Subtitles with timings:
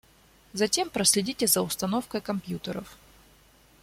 [0.53, 2.97] Затем проследите за установкой компьютеров.